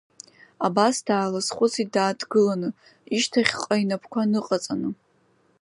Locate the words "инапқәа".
3.81-4.21